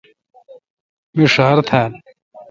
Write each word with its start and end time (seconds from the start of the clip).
می 1.15 1.25
ݭار 1.33 1.57
تھال۔ 1.67 1.91